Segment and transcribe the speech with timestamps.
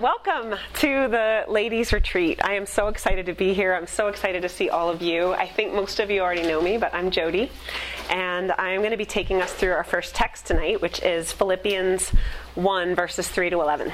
[0.00, 2.40] welcome to the ladies' retreat.
[2.42, 3.74] I am so excited to be here.
[3.74, 5.34] I'm so excited to see all of you.
[5.34, 7.50] I think most of you already know me, but I'm Jody,
[8.08, 12.08] and I'm going to be taking us through our first text tonight, which is Philippians
[12.54, 13.92] 1, verses 3 to 11.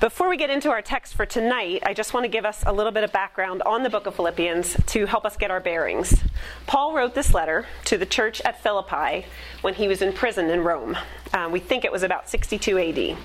[0.00, 2.72] Before we get into our text for tonight, I just want to give us a
[2.72, 6.22] little bit of background on the book of Philippians to help us get our bearings.
[6.66, 9.26] Paul wrote this letter to the church at Philippi
[9.60, 10.96] when he was in prison in Rome.
[11.34, 13.18] Um, we think it was about 62 AD.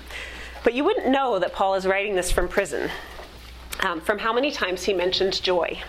[0.62, 2.90] But you wouldn't know that Paul is writing this from prison
[3.80, 5.80] um, from how many times he mentions joy.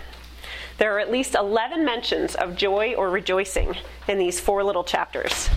[0.78, 3.76] There are at least 11 mentions of joy or rejoicing
[4.08, 5.50] in these four little chapters.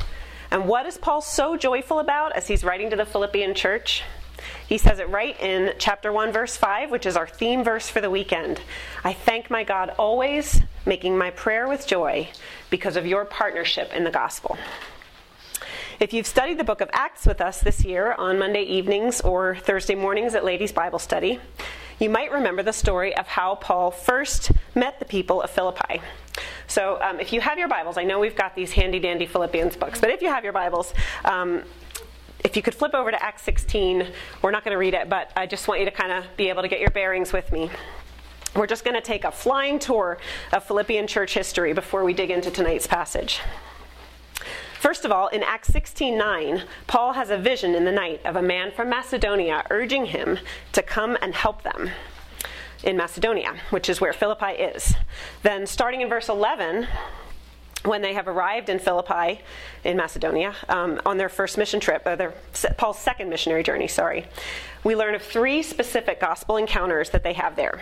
[0.51, 4.03] And what is Paul so joyful about as he's writing to the Philippian church?
[4.67, 8.01] He says it right in chapter 1, verse 5, which is our theme verse for
[8.01, 8.61] the weekend.
[9.03, 12.29] I thank my God always, making my prayer with joy
[12.69, 14.57] because of your partnership in the gospel.
[15.97, 19.55] If you've studied the book of Acts with us this year on Monday evenings or
[19.55, 21.39] Thursday mornings at Ladies Bible Study,
[21.99, 26.01] you might remember the story of how Paul first met the people of Philippi.
[26.67, 29.77] So, um, if you have your Bibles, I know we've got these handy dandy Philippians
[29.77, 30.93] books, but if you have your Bibles,
[31.23, 31.63] um,
[32.43, 34.05] if you could flip over to Acts 16,
[34.41, 36.49] we're not going to read it, but I just want you to kind of be
[36.49, 37.71] able to get your bearings with me.
[38.53, 40.17] We're just going to take a flying tour
[40.51, 43.39] of Philippian church history before we dig into tonight's passage.
[44.85, 48.41] First of all, in Acts 16:9, Paul has a vision in the night of a
[48.43, 50.37] man from Macedonia urging him
[50.73, 51.89] to come and help them
[52.83, 54.93] in Macedonia, which is where Philippi is.
[55.41, 56.87] Then starting in verse 11,
[57.83, 59.41] when they have arrived in Philippi
[59.83, 62.35] in Macedonia um, on their first mission trip, uh, their,
[62.77, 64.27] Paul's second missionary journey, sorry,
[64.83, 67.81] we learn of three specific gospel encounters that they have there.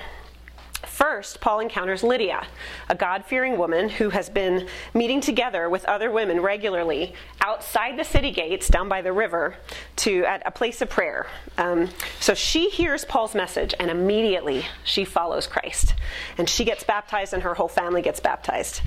[1.14, 2.48] First, Paul encounters Lydia,
[2.90, 8.04] a God fearing woman who has been meeting together with other women regularly outside the
[8.04, 9.56] city gates down by the river
[9.98, 11.28] to at a place of prayer.
[11.60, 11.90] Um,
[12.20, 15.94] so she hears Paul's message and immediately she follows Christ.
[16.40, 18.82] And she gets baptized and her whole family gets baptized.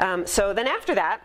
[0.00, 1.22] Um, so then after that,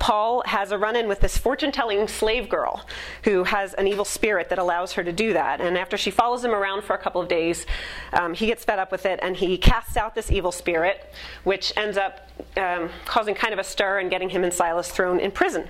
[0.00, 2.84] Paul has a run in with this fortune telling slave girl
[3.22, 5.60] who has an evil spirit that allows her to do that.
[5.60, 7.64] And after she follows him around for a couple of days,
[8.12, 11.12] um, he gets fed up with it and he casts out this evil spirit,
[11.44, 15.20] which ends up um, causing kind of a stir and getting him and Silas thrown
[15.20, 15.68] in prison.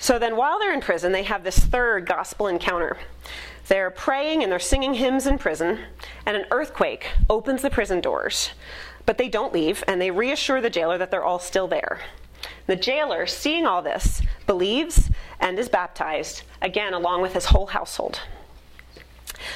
[0.00, 2.98] So then, while they're in prison, they have this third gospel encounter.
[3.66, 5.80] They're praying and they're singing hymns in prison,
[6.24, 8.50] and an earthquake opens the prison doors.
[9.06, 12.00] But they don't leave, and they reassure the jailer that they're all still there.
[12.68, 18.20] The jailer, seeing all this, believes and is baptized, again, along with his whole household.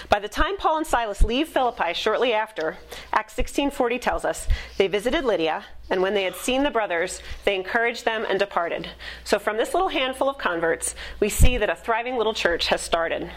[0.09, 2.79] By the time Paul and Silas leave Philippi shortly after,
[3.13, 7.55] Acts 16:40 tells us, they visited Lydia, and when they had seen the brothers, they
[7.55, 8.89] encouraged them and departed.
[9.25, 12.81] So from this little handful of converts, we see that a thriving little church has
[12.81, 13.31] started.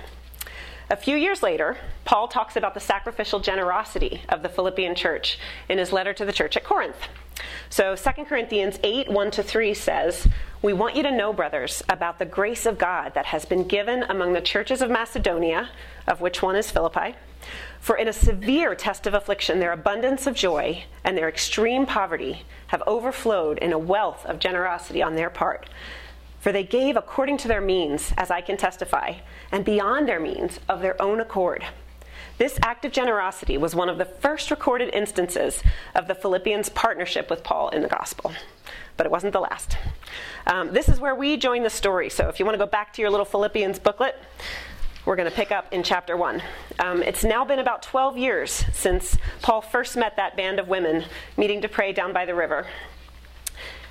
[0.88, 5.80] A few years later, Paul talks about the sacrificial generosity of the Philippian church in
[5.80, 7.08] his letter to the church at Corinth.
[7.72, 10.28] So 2 Corinthians 8 1 to 3 says,
[10.62, 14.04] We want you to know, brothers, about the grace of God that has been given
[14.04, 15.70] among the churches of Macedonia,
[16.08, 17.16] of which one is Philippi.
[17.80, 22.44] For in a severe test of affliction, their abundance of joy and their extreme poverty
[22.68, 25.68] have overflowed in a wealth of generosity on their part.
[26.46, 29.14] For they gave according to their means, as I can testify,
[29.52, 31.66] and beyond their means of their own accord.
[32.38, 35.64] This act of generosity was one of the first recorded instances
[35.96, 38.32] of the Philippians' partnership with Paul in the gospel.
[38.96, 39.80] But it wasn't the last.
[40.46, 42.12] Um, this is where we join the story.
[42.12, 44.16] So if you want to go back to your little Philippians booklet,
[45.04, 46.44] we're going to pick up in chapter 1.
[46.78, 51.06] Um, it's now been about 12 years since Paul first met that band of women
[51.38, 52.68] meeting to pray down by the river.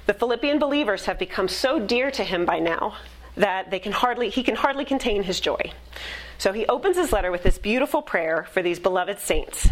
[0.06, 2.96] The Philippian believers have become so dear to him by now
[3.36, 5.72] that they can hardly, he can hardly contain his joy.
[6.36, 9.70] So he opens his letter with this beautiful prayer for these beloved saints.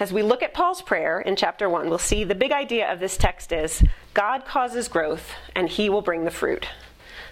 [0.00, 2.98] As we look at Paul's prayer in chapter 1, we'll see the big idea of
[2.98, 6.66] this text is God causes growth and he will bring the fruit.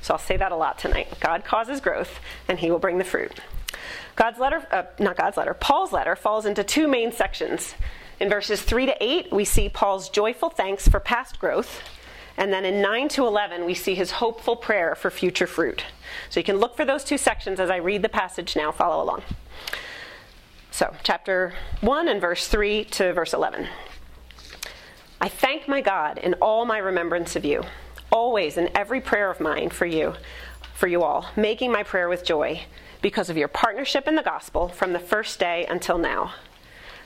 [0.03, 1.09] So I'll say that a lot tonight.
[1.21, 3.41] God causes growth and he will bring the fruit.
[4.15, 7.75] God's letter, uh, not God's letter, Paul's letter falls into two main sections.
[8.21, 11.83] In verses 3 to 8, we see Paul's joyful thanks for past growth
[12.41, 15.85] and then in 9 to 11, we see his hopeful prayer for future fruit.
[16.31, 18.73] So you can look for those two sections as I read the passage now.
[18.73, 19.23] Follow along.
[20.71, 21.53] So, chapter
[21.83, 23.69] 1 and verse 3 to verse 11.
[25.21, 27.63] I thank my God in all my remembrance of you,
[28.11, 30.15] always in every prayer of mine for you,
[30.73, 32.63] for you all, making my prayer with joy,
[33.03, 36.33] because of your partnership in the gospel from the first day until now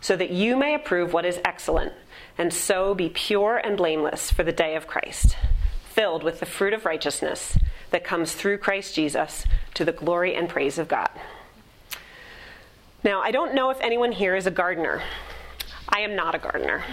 [0.00, 1.92] so that you may approve what is excellent,
[2.36, 5.36] and so be pure and blameless for the day of Christ,
[5.84, 7.58] filled with the fruit of righteousness
[7.90, 11.10] that comes through Christ Jesus to the glory and praise of God.
[13.02, 15.02] Now, I don't know if anyone here is a gardener.
[15.88, 16.84] I am not a gardener.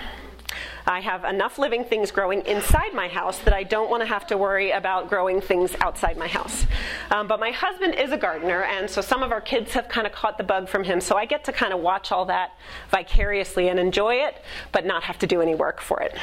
[0.88, 4.28] I have enough living things growing inside my house that I don't want to have
[4.28, 6.68] to worry about growing things outside my house.
[7.10, 10.06] Um, but my husband is a gardener, and so some of our kids have kind
[10.06, 11.02] of caught the bug from him.
[11.02, 12.52] So I get to kind of watch all that
[12.92, 16.16] vicariously and enjoy it, but not have to do any work for it.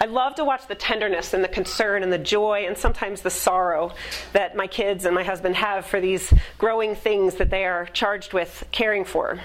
[0.00, 3.30] I love to watch the tenderness and the concern and the joy and sometimes the
[3.30, 3.92] sorrow
[4.32, 8.32] that my kids and my husband have for these growing things that they are charged
[8.32, 9.40] with caring for.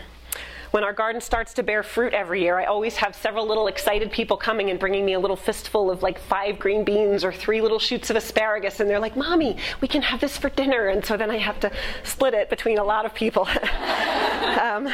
[0.74, 4.12] When our garden starts to bear fruit every year, I always have several little excited
[4.12, 7.62] people coming and bringing me a little fistful of like five green beans or three
[7.62, 8.80] little shoots of asparagus.
[8.80, 10.88] And they're like, Mommy, we can have this for dinner.
[10.88, 11.72] And so then I have to
[12.04, 13.48] split it between a lot of people.
[14.60, 14.90] um,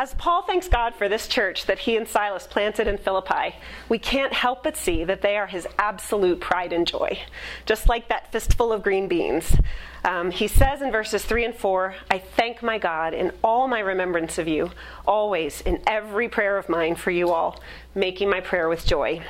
[0.00, 3.54] as Paul thanks God for this church that he and Silas planted in Philippi,
[3.90, 7.18] we can't help but see that they are his absolute pride and joy,
[7.66, 9.54] just like that fistful of green beans.
[10.02, 13.80] Um, he says in verses 3 and 4 I thank my God in all my
[13.80, 14.70] remembrance of you,
[15.06, 17.60] always in every prayer of mine for you all,
[17.94, 19.20] making my prayer with joy.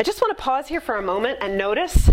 [0.00, 2.10] I just want to pause here for a moment and notice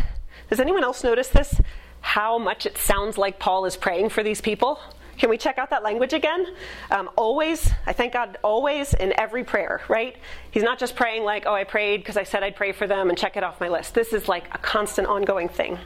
[0.52, 1.60] does anyone else notice this?
[2.02, 4.80] How much it sounds like Paul is praying for these people?
[5.20, 6.48] Can we check out that language again?
[6.90, 10.16] Um, always, I thank God always in every prayer, right?
[10.52, 13.10] He's not just praying like, oh, I prayed because I said I'd pray for them
[13.10, 13.94] and check it off my list.
[13.94, 15.78] This is like a constant, ongoing thing.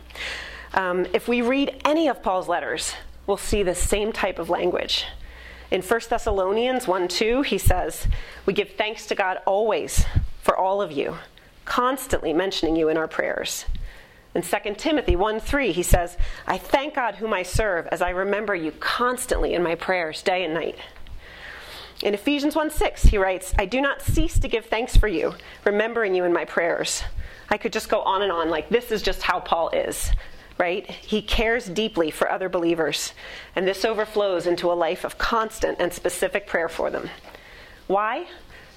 [0.76, 2.94] Um, if we read any of Paul's letters,
[3.26, 5.06] we'll see the same type of language.
[5.72, 8.08] In 1 Thessalonians 1 2, he says,
[8.46, 10.06] We give thanks to God always
[10.44, 11.18] for all of you,
[11.66, 13.66] constantly mentioning you in our prayers.
[14.36, 18.10] In 2 Timothy 1 3, he says, I thank God whom I serve as I
[18.10, 20.78] remember you constantly in my prayers, day and night.
[22.02, 25.36] In Ephesians 1 6, he writes, I do not cease to give thanks for you,
[25.64, 27.04] remembering you in my prayers.
[27.50, 30.12] I could just go on and on, like this is just how Paul is,
[30.58, 30.90] right?
[30.90, 33.14] He cares deeply for other believers,
[33.56, 37.10] and this overflows into a life of constant and specific prayer for them.
[37.86, 38.26] Why?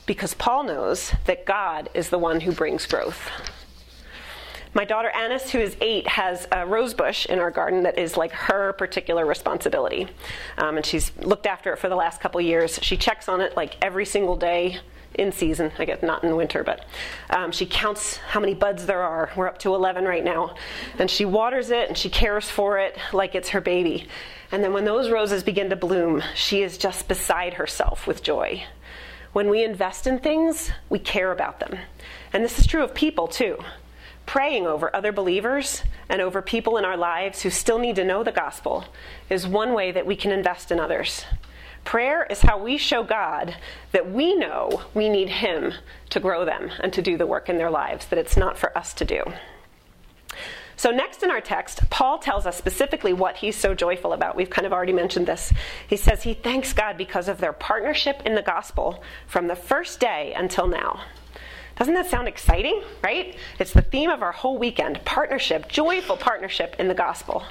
[0.04, 3.30] Because Paul knows that God is the one who brings growth.
[4.76, 8.18] My daughter Annis, who is eight, has a rose bush in our garden that is
[8.18, 10.06] like her particular responsibility.
[10.58, 12.78] Um, and she's looked after it for the last couple years.
[12.82, 14.80] She checks on it like every single day
[15.14, 15.72] in season.
[15.78, 16.84] I guess not in winter, but
[17.30, 19.30] um, she counts how many buds there are.
[19.34, 20.56] We're up to 11 right now.
[20.98, 24.06] And she waters it and she cares for it like it's her baby.
[24.52, 28.62] And then when those roses begin to bloom, she is just beside herself with joy.
[29.32, 31.78] When we invest in things, we care about them.
[32.34, 33.56] And this is true of people too
[34.26, 38.22] praying over other believers and over people in our lives who still need to know
[38.22, 38.84] the gospel
[39.30, 41.24] is one way that we can invest in others.
[41.84, 43.56] Prayer is how we show God
[43.92, 45.72] that we know we need Him
[46.10, 48.76] to grow them and to do the work in their lives, that it's not for
[48.76, 49.22] us to do.
[50.78, 54.36] So, next in our text, Paul tells us specifically what he's so joyful about.
[54.36, 55.52] We've kind of already mentioned this.
[55.86, 60.00] He says he thanks God because of their partnership in the gospel from the first
[60.00, 61.00] day until now.
[61.76, 63.36] Doesn't that sound exciting, right?
[63.58, 67.44] It's the theme of our whole weekend partnership, joyful partnership in the gospel.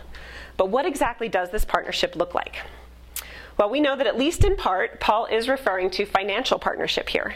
[0.58, 2.58] But what exactly does this partnership look like?
[3.58, 7.36] Well, we know that at least in part, Paul is referring to financial partnership here.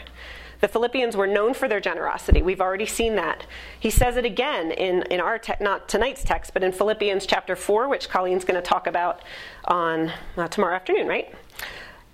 [0.60, 2.42] The Philippians were known for their generosity.
[2.42, 3.46] We've already seen that.
[3.78, 7.56] He says it again in, in our, te- not tonight's text, but in Philippians chapter
[7.56, 9.22] 4, which Colleen's going to talk about
[9.64, 11.34] on uh, tomorrow afternoon, right?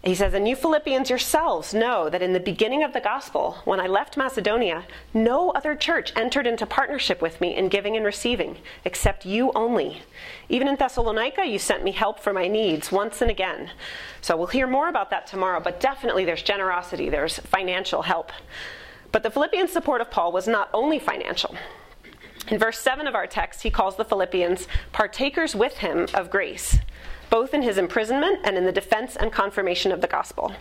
[0.06, 3.80] He says, And you Philippians yourselves know that in the beginning of the gospel, when
[3.80, 8.58] I left Macedonia, no other church entered into partnership with me in giving and receiving,
[8.84, 10.02] except you only.
[10.48, 13.72] Even in Thessalonica, you sent me help for my needs once and again.
[14.20, 18.30] So we'll hear more about that tomorrow, but definitely there's generosity, there's financial help.
[19.10, 21.56] But the Philippians' support of Paul was not only financial.
[22.46, 26.78] In verse 7 of our text, he calls the Philippians partakers with him of grace
[27.30, 30.52] both in his imprisonment and in the defense and confirmation of the gospel.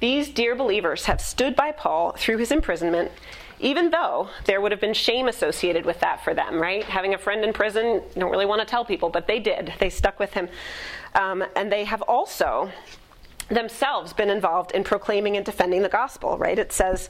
[0.00, 3.10] These dear believers have stood by Paul through his imprisonment,
[3.60, 6.84] even though there would have been shame associated with that for them, right?
[6.84, 9.72] Having a friend in prison, you don't really want to tell people, but they did.
[9.78, 10.48] They stuck with him.
[11.14, 12.70] Um, and they have also
[13.48, 16.58] themselves been involved in proclaiming and defending the gospel, right?
[16.58, 17.08] It says,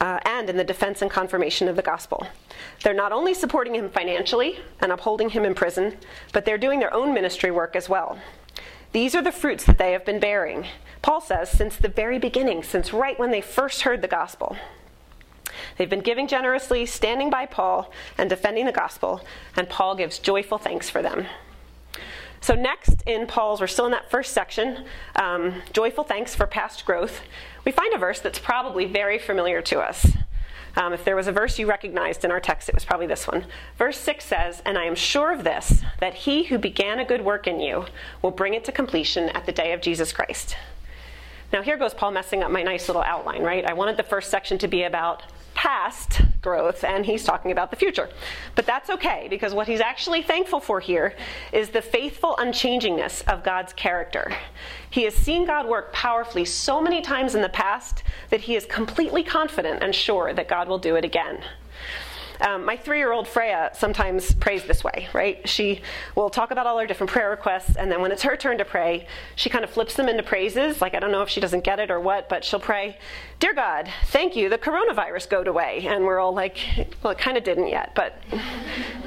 [0.00, 2.26] uh, and in the defense and confirmation of the gospel.
[2.82, 5.96] They're not only supporting him financially and upholding him in prison,
[6.32, 8.18] but they're doing their own ministry work as well.
[8.92, 10.66] These are the fruits that they have been bearing,
[11.02, 14.56] Paul says, since the very beginning, since right when they first heard the gospel.
[15.76, 19.24] They've been giving generously, standing by Paul, and defending the gospel,
[19.56, 21.26] and Paul gives joyful thanks for them.
[22.40, 24.84] So, next in Paul's, we're still in that first section,
[25.16, 27.20] um, joyful thanks for past growth.
[27.64, 30.06] We find a verse that's probably very familiar to us.
[30.76, 33.26] Um, if there was a verse you recognized in our text, it was probably this
[33.26, 33.46] one.
[33.76, 37.24] Verse 6 says, And I am sure of this, that he who began a good
[37.24, 37.86] work in you
[38.22, 40.56] will bring it to completion at the day of Jesus Christ.
[41.52, 43.64] Now, here goes Paul messing up my nice little outline, right?
[43.64, 45.24] I wanted the first section to be about
[45.58, 48.08] past growth, and he's talking about the future.
[48.54, 51.16] But that's okay, because what he's actually thankful for here
[51.52, 54.32] is the faithful unchangingness of God's character.
[54.88, 58.66] He has seen God work powerfully so many times in the past that he is
[58.66, 61.42] completely confident and sure that God will do it again.
[62.40, 65.46] Um, my three year old Freya sometimes prays this way, right?
[65.48, 65.82] She
[66.14, 68.64] will talk about all her different prayer requests, and then when it's her turn to
[68.64, 70.80] pray, she kind of flips them into praises.
[70.80, 72.96] Like, I don't know if she doesn't get it or what, but she'll pray,
[73.40, 75.86] Dear God, thank you, the coronavirus go away.
[75.86, 76.58] And we're all like,
[77.02, 78.20] Well, it kind of didn't yet, but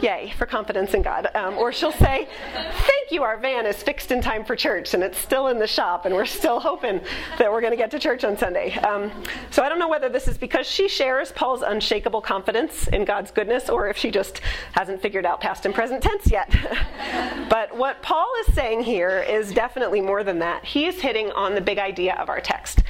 [0.02, 1.28] yay for confidence in God.
[1.36, 5.04] Um, or she'll say, Thank you, our van is fixed in time for church, and
[5.04, 7.02] it's still in the shop, and we're still hoping
[7.40, 8.74] that we're going to get to church on Sunday.
[8.76, 9.12] Um,
[9.50, 13.32] so I don't know whether this is because she shares Paul's unshakable confidence in God's
[13.32, 14.40] goodness or if she just
[14.72, 16.56] hasn't figured out past and present tense yet.
[17.50, 20.64] but what Paul is saying here is definitely more than that.
[20.64, 22.82] He is hitting on the big idea of our text.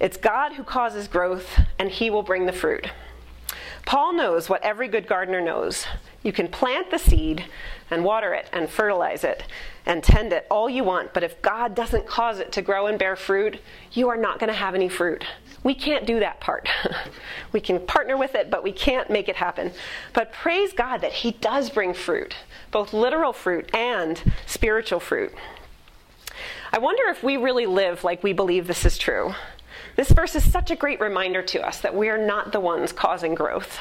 [0.00, 2.90] It's God who causes growth, and he will bring the fruit.
[3.84, 5.86] Paul knows what every good gardener knows.
[6.22, 7.46] You can plant the seed
[7.90, 9.44] and water it and fertilize it
[9.86, 12.98] and tend it all you want, but if God doesn't cause it to grow and
[12.98, 13.58] bear fruit,
[13.92, 15.24] you are not going to have any fruit.
[15.64, 16.68] We can't do that part.
[17.52, 19.72] we can partner with it, but we can't make it happen.
[20.12, 22.36] But praise God that He does bring fruit,
[22.70, 25.32] both literal fruit and spiritual fruit.
[26.72, 29.34] I wonder if we really live like we believe this is true.
[29.98, 32.92] This verse is such a great reminder to us that we are not the ones
[32.92, 33.80] causing growth.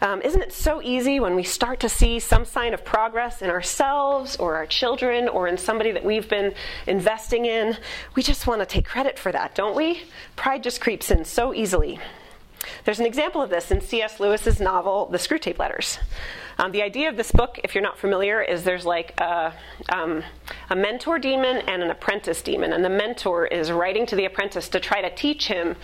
[0.00, 3.50] Um, isn't it so easy when we start to see some sign of progress in
[3.50, 6.54] ourselves or our children or in somebody that we've been
[6.86, 7.76] investing in?
[8.14, 10.04] We just want to take credit for that, don't we?
[10.34, 12.00] Pride just creeps in so easily.
[12.84, 14.20] There's an example of this in C.S.
[14.20, 15.98] Lewis's novel, The Screwtape Letters.
[16.58, 19.52] Um, the idea of this book, if you're not familiar, is there's like a,
[19.88, 20.22] um,
[20.70, 22.72] a mentor demon and an apprentice demon.
[22.72, 25.76] And the mentor is writing to the apprentice to try to teach him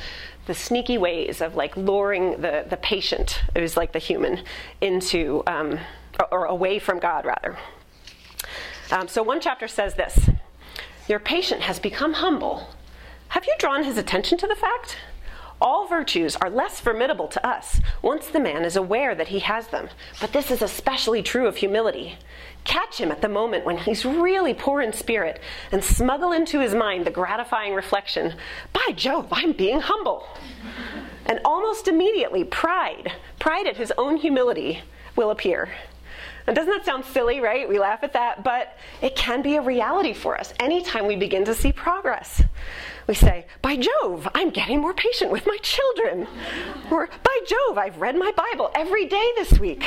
[0.47, 4.45] the sneaky ways of like luring the, the patient, who's like the human,
[4.81, 5.79] into um,
[6.19, 7.59] or, or, away from God, rather.
[8.91, 10.29] Um, so one chapter says this
[11.09, 12.69] Your patient has become humble.
[13.29, 14.97] Have you drawn his attention to the fact?
[15.61, 19.69] All virtues are less formidable to us once the man is aware that he has
[19.69, 19.89] them,
[20.21, 22.17] but this is especially true of humility.
[22.65, 25.41] Catch him at the moment when he's really poor in spirit
[25.71, 28.35] and smuggle into his mind the gratifying reflection
[28.73, 30.27] By Jove, I'm being humble.
[31.27, 34.83] And almost immediately, pride, pride at his own humility,
[35.15, 35.69] will appear.
[36.47, 37.69] And doesn't that sound silly, right?
[37.69, 41.45] We laugh at that, but it can be a reality for us anytime we begin
[41.45, 42.43] to see progress.
[43.11, 46.29] We say, By Jove, I'm getting more patient with my children.
[46.93, 49.85] Or, By Jove, I've read my Bible every day this week.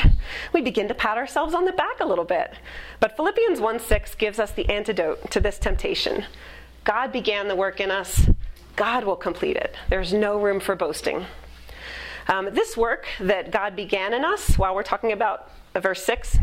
[0.52, 2.52] We begin to pat ourselves on the back a little bit.
[3.00, 6.26] But Philippians 1 6 gives us the antidote to this temptation.
[6.84, 8.30] God began the work in us,
[8.76, 9.74] God will complete it.
[9.90, 11.26] There's no room for boasting.
[12.28, 16.40] Um, this work that God began in us, while we're talking about verse 6,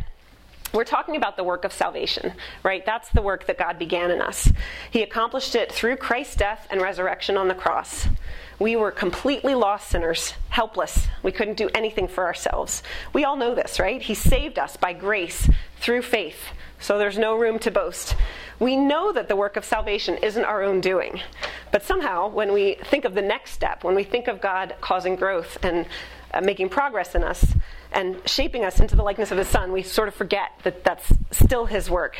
[0.73, 2.85] we're talking about the work of salvation, right?
[2.87, 4.51] That's the work that God began in us.
[4.91, 8.09] He accomplished it through Christ's death and resurrection on the cross.
[8.59, 11.09] We were completely lost sinners, helpless.
[11.23, 12.83] We couldn't do anything for ourselves.
[13.13, 14.03] We all know this, right?
[14.03, 15.49] He saved us by grace
[15.81, 18.17] through faith, so there's no room to boast.
[18.59, 21.21] We know that the work of salvation isn't our own doing.
[21.73, 25.17] But somehow, when we think of the next step, when we think of God causing
[25.17, 25.87] growth and
[26.35, 27.55] uh, making progress in us,
[27.93, 31.13] and shaping us into the likeness of his son, we sort of forget that that's
[31.31, 32.17] still his work.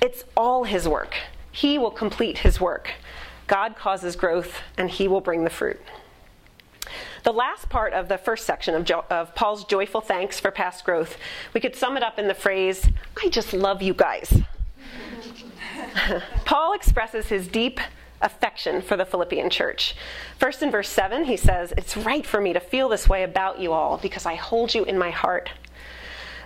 [0.00, 1.14] It's all his work.
[1.50, 2.90] He will complete his work.
[3.46, 5.80] God causes growth, and he will bring the fruit.
[7.24, 10.84] The last part of the first section of, jo- of, Paul's joyful thanks for past
[10.84, 11.16] growth,
[11.54, 12.88] we could sum it up in the phrase,
[13.22, 14.40] I just love you guys.
[16.44, 17.78] Paul expresses his deep
[18.22, 19.94] affection for the Philippian church.
[20.38, 23.60] First, in verse 7, he says, It's right for me to feel this way about
[23.60, 25.50] you all because I hold you in my heart.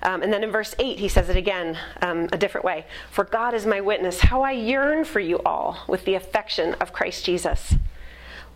[0.03, 3.25] Um, and then in verse 8, he says it again um, a different way For
[3.25, 7.25] God is my witness, how I yearn for you all with the affection of Christ
[7.25, 7.75] Jesus.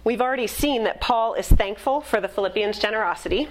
[0.04, 3.48] we've already seen that Paul is thankful for the Philippians' generosity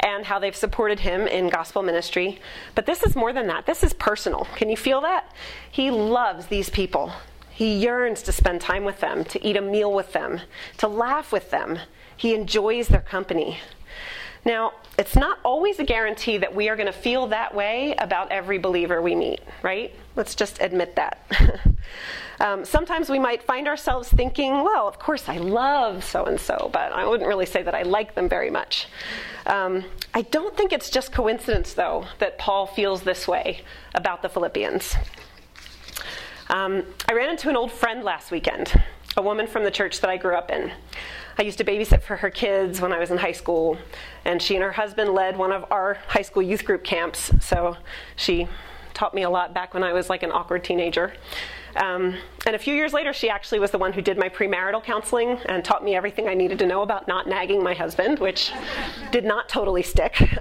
[0.00, 2.40] and how they've supported him in gospel ministry.
[2.74, 3.66] But this is more than that.
[3.66, 4.46] This is personal.
[4.56, 5.32] Can you feel that?
[5.70, 7.12] He loves these people.
[7.54, 10.40] He yearns to spend time with them, to eat a meal with them,
[10.78, 11.78] to laugh with them.
[12.16, 13.60] He enjoys their company.
[14.44, 18.32] Now, it's not always a guarantee that we are going to feel that way about
[18.32, 19.94] every believer we meet, right?
[20.16, 21.18] Let's just admit that.
[22.40, 26.70] um, sometimes we might find ourselves thinking, well, of course I love so and so,
[26.72, 28.88] but I wouldn't really say that I like them very much.
[29.46, 33.62] Um, I don't think it's just coincidence, though, that Paul feels this way
[33.94, 34.96] about the Philippians.
[36.48, 38.80] Um, I ran into an old friend last weekend,
[39.16, 40.70] a woman from the church that I grew up in.
[41.38, 43.78] I used to babysit for her kids when I was in high school,
[44.24, 47.76] and she and her husband led one of our high school youth group camps, so
[48.16, 48.46] she
[48.92, 51.14] taught me a lot back when I was like an awkward teenager.
[51.76, 52.14] Um,
[52.46, 55.38] and a few years later, she actually was the one who did my premarital counseling
[55.46, 58.52] and taught me everything I needed to know about not nagging my husband, which
[59.10, 60.22] did not totally stick.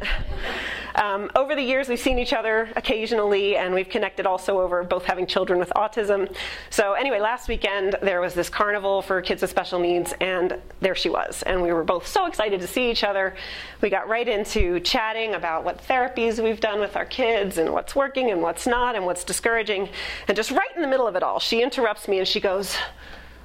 [0.95, 5.05] um, over the years, we've seen each other occasionally, and we've connected also over both
[5.05, 6.33] having children with autism.
[6.69, 10.95] So, anyway, last weekend there was this carnival for kids with special needs, and there
[10.95, 11.43] she was.
[11.43, 13.35] And we were both so excited to see each other.
[13.81, 17.95] We got right into chatting about what therapies we've done with our kids, and what's
[17.95, 19.89] working and what's not, and what's discouraging.
[20.27, 22.75] And just right in the middle of it all, she interrupts me and she goes,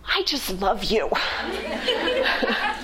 [0.07, 1.11] I just love you.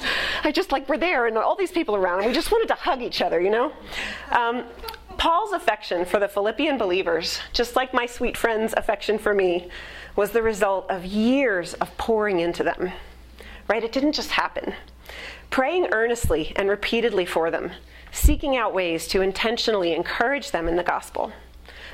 [0.46, 2.74] I just like we're there and all these people around, and we just wanted to
[2.74, 3.72] hug each other, you know?
[4.30, 4.64] Um,
[5.16, 9.68] Paul's affection for the Philippian believers, just like my sweet friend's affection for me,
[10.16, 12.92] was the result of years of pouring into them.
[13.68, 13.82] Right?
[13.82, 14.74] It didn't just happen.
[15.48, 17.70] Praying earnestly and repeatedly for them,
[18.12, 21.32] seeking out ways to intentionally encourage them in the gospel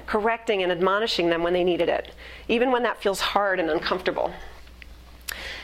[0.07, 2.13] correcting and admonishing them when they needed it,
[2.49, 4.33] even when that feels hard and uncomfortable.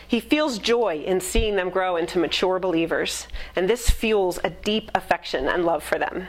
[0.07, 4.91] He feels joy in seeing them grow into mature believers, and this fuels a deep
[4.95, 6.29] affection and love for them.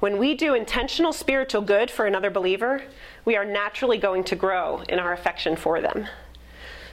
[0.00, 2.82] When we do intentional spiritual good for another believer,
[3.24, 6.08] we are naturally going to grow in our affection for them.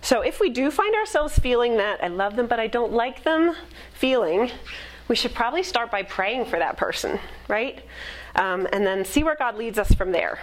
[0.01, 3.23] So if we do find ourselves feeling that I love them but I don't like
[3.23, 3.55] them
[3.93, 4.51] feeling,
[5.07, 7.83] we should probably start by praying for that person, right?
[8.35, 10.39] um, and then see where God leads us from there.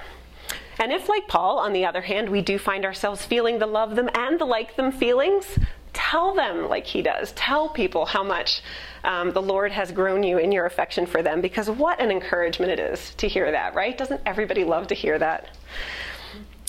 [0.79, 3.97] And if, like Paul, on the other hand, we do find ourselves feeling the love
[3.97, 5.59] them and the like them feelings,
[5.93, 7.33] tell them like he does.
[7.33, 8.63] Tell people how much
[9.03, 12.73] um, the Lord has grown you in your affection for them, because what an encouragement
[12.73, 13.97] it is to hear that, right?
[13.97, 15.57] Doesn't everybody love to hear that?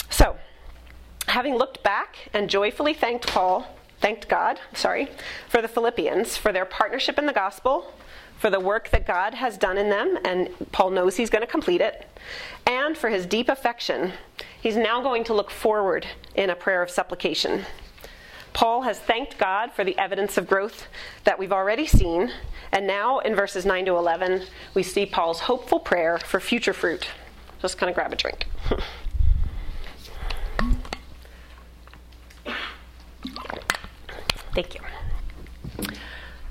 [0.09, 0.37] So,
[1.27, 3.67] having looked back and joyfully thanked Paul,
[3.99, 5.09] thanked God, sorry,
[5.49, 7.93] for the Philippians, for their partnership in the gospel,
[8.37, 11.47] for the work that God has done in them, and Paul knows he's going to
[11.47, 12.07] complete it,
[12.65, 14.13] and for his deep affection,
[14.61, 17.65] he's now going to look forward in a prayer of supplication.
[18.53, 20.87] Paul has thanked God for the evidence of growth
[21.23, 22.31] that we've already seen,
[22.71, 27.07] and now in verses 9 to 11, we see Paul's hopeful prayer for future fruit.
[27.61, 28.45] Just kind of grab a drink.
[34.53, 34.81] Thank you.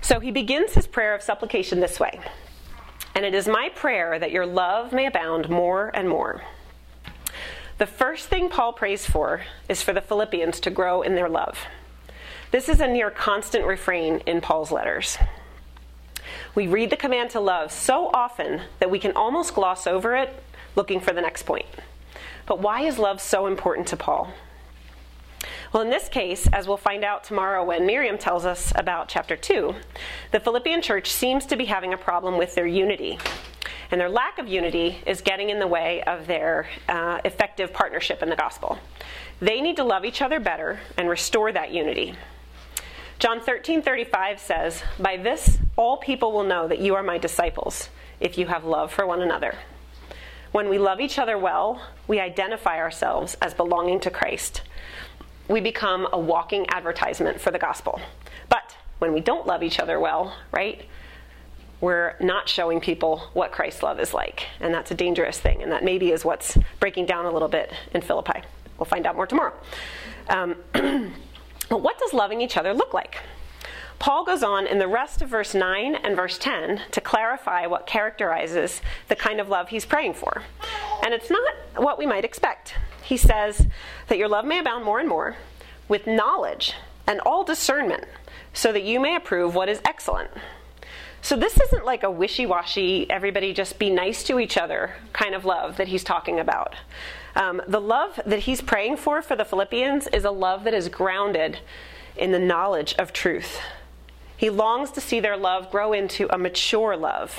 [0.07, 2.21] So he begins his prayer of supplication this way
[3.17, 6.43] And it is my prayer that your love may abound more and more.
[7.79, 11.59] The first thing Paul prays for is for the Philippians to grow in their love.
[12.53, 15.19] This is a near constant refrain in Paul's letters.
[16.55, 20.41] We read the command to love so often that we can almost gloss over it
[20.77, 21.67] looking for the next point.
[22.47, 24.33] But why is love so important to Paul?
[25.77, 29.37] Well, in this case, as we'll find out tomorrow when Miriam tells us about chapter
[29.37, 29.75] 2,
[30.33, 33.19] the Philippian church seems to be having a problem with their unity.
[33.91, 38.23] And their lack of unity is getting in the way of their uh, effective partnership
[38.23, 38.79] in the gospel.
[39.41, 42.15] They need to love each other better and restore that unity.
[43.19, 48.39] John 13:35 says, "By this all people will know that you are my disciples, if
[48.39, 49.57] you have love for one another."
[50.53, 54.63] When we love each other well, we identify ourselves as belonging to Christ
[55.49, 58.01] we become a walking advertisement for the gospel.
[58.49, 60.85] But when we don't love each other well, right,
[61.81, 64.47] we're not showing people what Christ's love is like.
[64.61, 65.63] And that's a dangerous thing.
[65.63, 68.41] And that maybe is what's breaking down a little bit in Philippi.
[68.79, 69.55] We'll find out more tomorrow.
[70.29, 73.19] Um, but what does loving each other look like?
[73.99, 77.87] Paul goes on in the rest of verse 9 and verse 10 to clarify what
[77.87, 80.43] characterizes the kind of love he's praying for.
[81.03, 82.75] And it's not what we might expect
[83.07, 83.67] he says
[84.09, 85.37] that your love may abound more and more
[85.87, 86.75] with knowledge
[87.07, 88.05] and all discernment,
[88.53, 90.31] so that you may approve what is excellent.
[91.23, 95.37] So, this isn't like a wishy washy, everybody just be nice to each other kind
[95.37, 96.75] of love that he's talking about.
[97.37, 100.89] Um, the love that he's praying for for the Philippians is a love that is
[100.89, 101.61] grounded
[102.17, 103.61] in the knowledge of truth.
[104.37, 107.39] He longs to see their love grow into a mature love,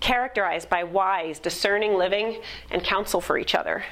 [0.00, 3.84] characterized by wise, discerning living and counsel for each other.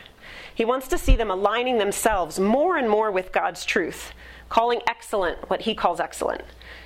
[0.54, 4.12] He wants to see them aligning themselves more and more with God's truth,
[4.50, 6.42] calling excellent what he calls excellent,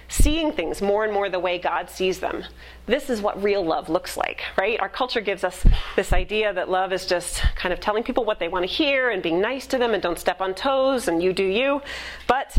[0.09, 2.45] seeing things more and more the way God sees them.
[2.87, 4.79] This is what real love looks like, right?
[4.79, 8.39] Our culture gives us this idea that love is just kind of telling people what
[8.39, 11.21] they want to hear and being nice to them and don't step on toes and
[11.21, 11.83] you do you.
[12.29, 12.57] But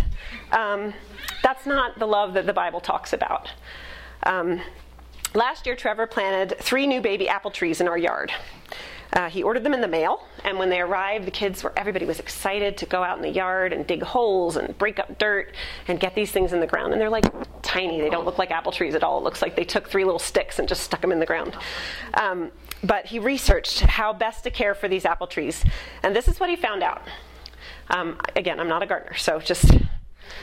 [0.51, 0.93] um,
[1.43, 3.49] that's not the love that the Bible talks about.
[4.23, 4.61] Um,
[5.33, 8.31] last year, Trevor planted three new baby apple trees in our yard.
[9.13, 12.05] Uh, he ordered them in the mail, and when they arrived, the kids were everybody
[12.05, 15.53] was excited to go out in the yard and dig holes and break up dirt
[15.87, 16.91] and get these things in the ground.
[16.91, 17.25] And they're like
[17.61, 19.17] tiny; they don't look like apple trees at all.
[19.19, 21.55] It looks like they took three little sticks and just stuck them in the ground.
[22.15, 22.51] Um,
[22.83, 25.63] but he researched how best to care for these apple trees,
[26.03, 27.01] and this is what he found out.
[27.89, 29.71] Um, again, I'm not a gardener, so just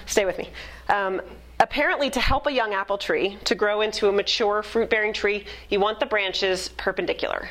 [0.07, 0.51] stay with me.
[0.89, 1.21] Um,
[1.61, 5.45] apparently, to help a young apple tree to grow into a mature fruit bearing tree,
[5.69, 7.49] you want the branches perpendicular.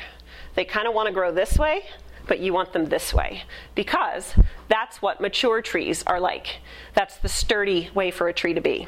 [0.54, 1.84] They kind of want to grow this way,
[2.26, 3.42] but you want them this way
[3.74, 4.34] because
[4.68, 6.58] that's what mature trees are like.
[6.94, 8.86] That's the sturdy way for a tree to be.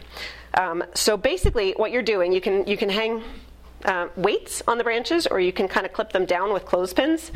[0.55, 3.23] Um, so basically, what you're doing, you can you can hang
[3.87, 7.33] uh, weights on the branches, or you can kind of clip them down with clothespins.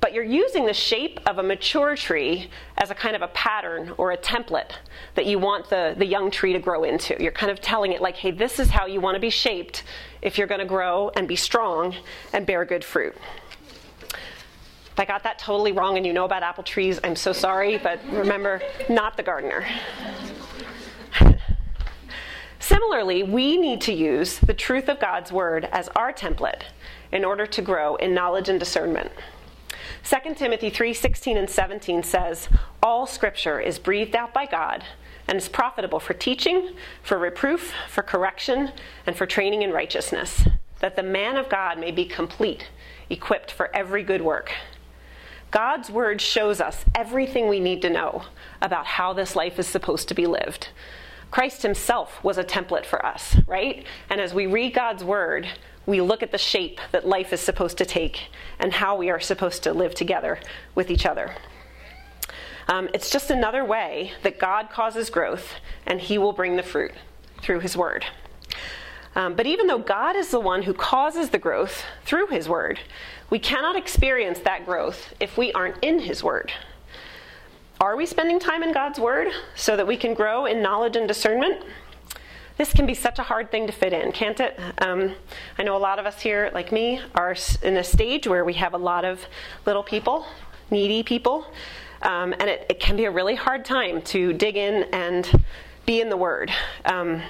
[0.00, 3.94] But you're using the shape of a mature tree as a kind of a pattern
[3.96, 4.72] or a template
[5.14, 7.16] that you want the, the young tree to grow into.
[7.18, 9.82] You're kind of telling it, like, hey, this is how you want to be shaped
[10.20, 11.94] if you're going to grow and be strong
[12.34, 13.16] and bear good fruit.
[14.10, 17.78] If I got that totally wrong and you know about apple trees, I'm so sorry,
[17.78, 19.66] but remember, not the gardener.
[22.64, 26.62] Similarly, we need to use the truth of God's word as our template
[27.12, 29.12] in order to grow in knowledge and discernment.
[30.02, 32.48] 2 Timothy 3:16 and 17 says,
[32.82, 34.82] "All scripture is breathed out by God
[35.28, 38.72] and is profitable for teaching, for reproof, for correction,
[39.06, 40.48] and for training in righteousness,
[40.80, 42.68] that the man of God may be complete,
[43.10, 44.52] equipped for every good work."
[45.50, 48.22] God's word shows us everything we need to know
[48.62, 50.68] about how this life is supposed to be lived.
[51.30, 53.84] Christ himself was a template for us, right?
[54.10, 55.48] And as we read God's word,
[55.86, 59.20] we look at the shape that life is supposed to take and how we are
[59.20, 60.38] supposed to live together
[60.74, 61.34] with each other.
[62.68, 65.54] Um, it's just another way that God causes growth
[65.86, 66.92] and he will bring the fruit
[67.42, 68.06] through his word.
[69.16, 72.80] Um, but even though God is the one who causes the growth through his word,
[73.30, 76.52] we cannot experience that growth if we aren't in His Word.
[77.80, 81.08] Are we spending time in God's Word so that we can grow in knowledge and
[81.08, 81.64] discernment?
[82.56, 84.58] This can be such a hard thing to fit in, can't it?
[84.78, 85.16] Um,
[85.58, 87.34] I know a lot of us here, like me, are
[87.64, 89.26] in a stage where we have a lot of
[89.66, 90.24] little people,
[90.70, 91.46] needy people,
[92.02, 95.44] um, and it, it, can be a really hard time to dig in and
[95.84, 96.52] be in the Word.
[96.84, 97.22] Um,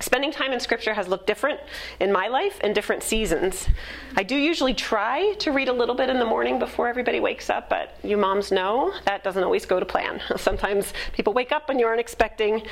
[0.00, 1.60] Spending time in Scripture has looked different
[2.00, 3.68] in my life in different seasons.
[4.16, 7.50] I do usually try to read a little bit in the morning before everybody wakes
[7.50, 10.22] up, but you moms know that doesn't always go to plan.
[10.36, 12.62] Sometimes people wake up and you aren't expecting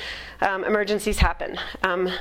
[0.41, 1.59] um, emergencies happen.
[1.83, 2.11] Um,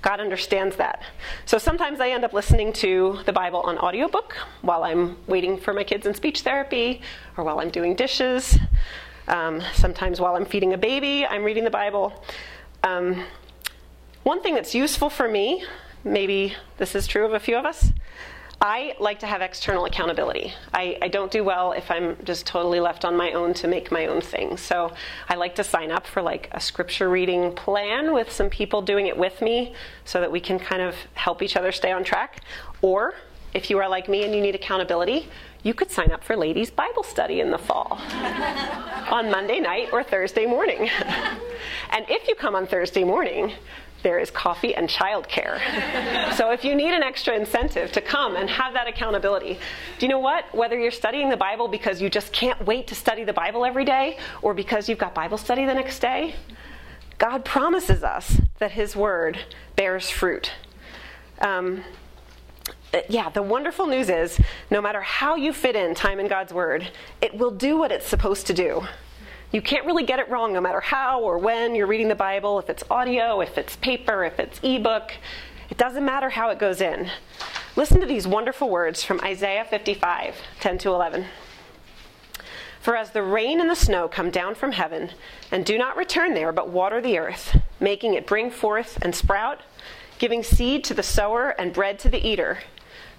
[0.00, 1.02] God understands that.
[1.46, 5.72] So sometimes I end up listening to the Bible on audiobook while I'm waiting for
[5.72, 7.02] my kids in speech therapy
[7.36, 8.56] or while I'm doing dishes.
[9.26, 12.22] Um, sometimes while I'm feeding a baby, I'm reading the Bible.
[12.84, 13.24] Um,
[14.26, 15.64] one thing that's useful for me,
[16.02, 17.92] maybe this is true of a few of us,
[18.60, 20.52] I like to have external accountability.
[20.74, 23.92] I, I, don't do well if I'm just totally left on my own to make
[23.92, 24.56] my own thing.
[24.56, 24.92] So
[25.28, 29.06] I like to sign up for like a scripture reading plan with some people doing
[29.06, 32.40] it with me so that we can kind of help each other stay on track.
[32.82, 33.14] Or
[33.54, 35.28] if you are like me and you need accountability,
[35.62, 37.92] you could sign up for ladies' Bible study in the fall
[39.08, 40.88] on Monday night or Thursday morning.
[41.90, 43.52] and if you come on Thursday morning,
[44.06, 45.58] there is coffee and childcare.
[46.36, 49.58] so if you need an extra incentive to come and have that accountability,
[49.98, 50.44] do you know what?
[50.54, 53.84] Whether you're studying the Bible because you just can't wait to study the Bible every
[53.84, 56.36] day or because you've got Bible study the next day,
[57.18, 59.40] God promises us that His Word
[59.74, 60.52] bears fruit.
[61.40, 61.82] Um,
[63.08, 64.38] yeah, the wonderful news is
[64.70, 68.06] no matter how you fit in time in God's Word, it will do what it's
[68.06, 68.86] supposed to do.
[69.56, 72.58] You can't really get it wrong no matter how or when you're reading the Bible,
[72.58, 75.14] if it's audio, if it's paper, if it's ebook.
[75.70, 77.10] It doesn't matter how it goes in.
[77.74, 81.24] Listen to these wonderful words from Isaiah 55 10 to 11.
[82.82, 85.12] For as the rain and the snow come down from heaven,
[85.50, 89.62] and do not return there, but water the earth, making it bring forth and sprout,
[90.18, 92.58] giving seed to the sower and bread to the eater,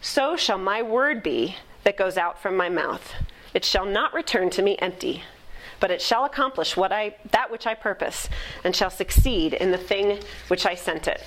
[0.02, 3.12] so shall my word be that goes out from my mouth.
[3.56, 5.24] It shall not return to me empty
[5.80, 8.30] but it shall accomplish what I that which I purpose,
[8.64, 11.22] and shall succeed in the thing which I sent it.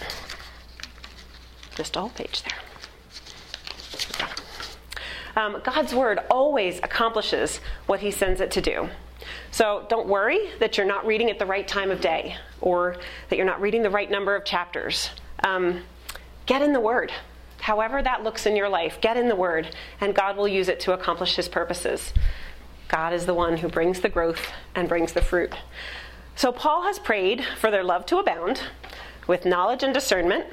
[1.75, 2.59] Just a whole page there.
[5.37, 8.89] Um, God's word always accomplishes what he sends it to do.
[9.51, 12.97] So don't worry that you're not reading at the right time of day or
[13.29, 15.11] that you're not reading the right number of chapters.
[15.43, 15.83] Um,
[16.47, 17.13] get in the Word.
[17.61, 20.81] However, that looks in your life, get in the Word, and God will use it
[20.81, 22.13] to accomplish His purposes.
[22.90, 25.55] God is the one who brings the growth and brings the fruit.
[26.35, 28.64] So, Paul has prayed for their love to abound
[29.29, 30.46] with knowledge and discernment.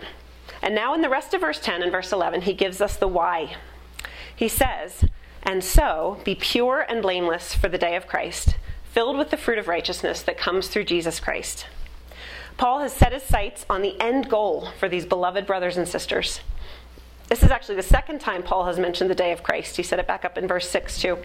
[0.61, 3.07] And now, in the rest of verse 10 and verse 11, he gives us the
[3.07, 3.55] why.
[4.35, 5.05] He says,
[5.41, 9.57] And so be pure and blameless for the day of Christ, filled with the fruit
[9.57, 11.65] of righteousness that comes through Jesus Christ.
[12.57, 16.41] Paul has set his sights on the end goal for these beloved brothers and sisters.
[17.29, 19.75] This is actually the second time Paul has mentioned the day of Christ.
[19.75, 21.17] He said it back up in verse 6 too.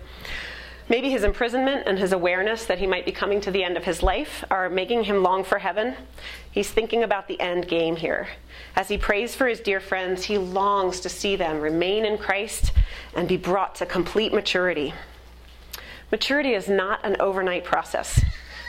[0.88, 3.84] Maybe his imprisonment and his awareness that he might be coming to the end of
[3.84, 5.94] his life are making him long for heaven.
[6.50, 8.28] He's thinking about the end game here.
[8.74, 12.72] As he prays for his dear friends, he longs to see them remain in Christ
[13.14, 14.92] and be brought to complete maturity.
[16.10, 18.20] Maturity is not an overnight process.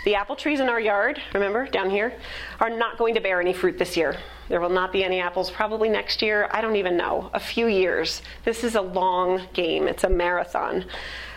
[0.05, 2.13] The apple trees in our yard, remember, down here,
[2.59, 4.17] are not going to bear any fruit this year.
[4.49, 6.49] There will not be any apples probably next year.
[6.51, 7.29] I don't even know.
[7.33, 8.21] A few years.
[8.43, 10.85] This is a long game, it's a marathon.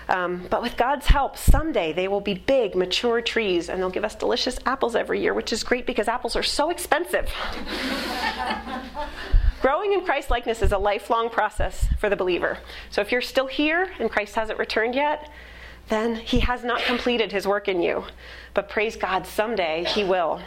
[0.09, 4.05] Um, but with God's help, someday they will be big, mature trees and they'll give
[4.05, 7.29] us delicious apples every year, which is great because apples are so expensive.
[9.61, 12.59] Growing in Christ likeness is a lifelong process for the believer.
[12.91, 15.29] So if you're still here and Christ hasn't returned yet,
[15.89, 18.05] then he has not completed his work in you.
[18.55, 20.41] But praise God, someday he will.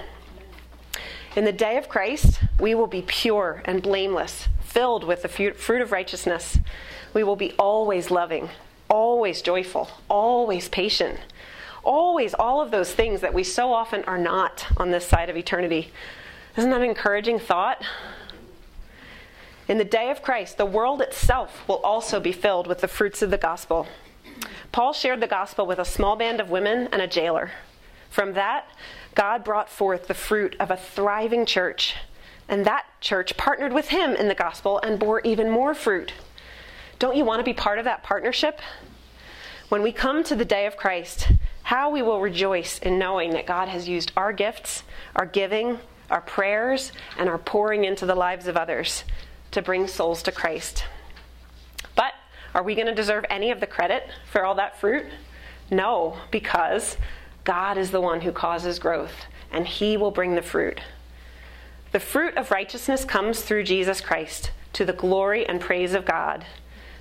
[1.35, 5.81] In the day of Christ, we will be pure and blameless, filled with the fruit
[5.81, 6.59] of righteousness.
[7.13, 8.49] We will be always loving,
[8.89, 11.19] always joyful, always patient,
[11.83, 15.37] always all of those things that we so often are not on this side of
[15.37, 15.91] eternity.
[16.57, 17.81] Isn't that an encouraging thought?
[19.67, 23.21] In the day of Christ, the world itself will also be filled with the fruits
[23.21, 23.87] of the gospel.
[24.71, 27.51] Paul shared the gospel with a small band of women and a jailer.
[28.09, 28.67] From that,
[29.13, 31.95] God brought forth the fruit of a thriving church,
[32.47, 36.13] and that church partnered with him in the gospel and bore even more fruit.
[36.99, 38.59] Don't you want to be part of that partnership?
[39.69, 41.31] When we come to the day of Christ,
[41.63, 44.83] how we will rejoice in knowing that God has used our gifts,
[45.15, 49.05] our giving, our prayers, and our pouring into the lives of others
[49.51, 50.83] to bring souls to Christ.
[51.95, 52.13] But
[52.53, 55.05] are we going to deserve any of the credit for all that fruit?
[55.71, 56.97] No, because
[57.43, 60.81] God is the one who causes growth, and He will bring the fruit.
[61.91, 66.45] The fruit of righteousness comes through Jesus Christ to the glory and praise of God.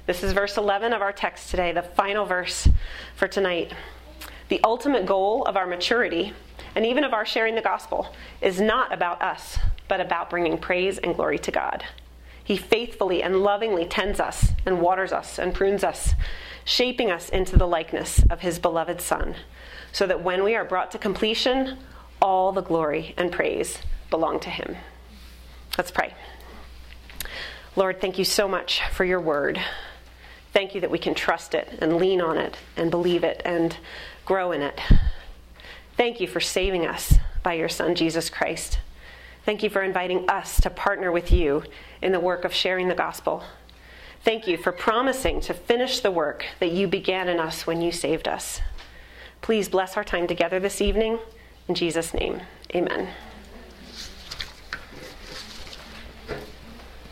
[0.08, 2.66] This is verse 11 of our text today, the final verse
[3.14, 3.74] for tonight.
[4.48, 6.32] The ultimate goal of our maturity,
[6.74, 10.96] and even of our sharing the gospel, is not about us, but about bringing praise
[10.96, 11.84] and glory to God.
[12.42, 16.14] He faithfully and lovingly tends us and waters us and prunes us,
[16.64, 19.34] shaping us into the likeness of His beloved Son,
[19.92, 21.76] so that when we are brought to completion,
[22.22, 24.74] all the glory and praise belong to Him.
[25.76, 26.14] Let's pray.
[27.76, 29.60] Lord, thank you so much for your word.
[30.52, 33.76] Thank you that we can trust it and lean on it and believe it and
[34.24, 34.80] grow in it.
[35.96, 38.78] Thank you for saving us by your Son, Jesus Christ.
[39.44, 41.64] Thank you for inviting us to partner with you
[42.02, 43.42] in the work of sharing the gospel.
[44.24, 47.92] Thank you for promising to finish the work that you began in us when you
[47.92, 48.60] saved us.
[49.40, 51.18] Please bless our time together this evening.
[51.68, 52.42] In Jesus' name,
[52.74, 53.08] amen.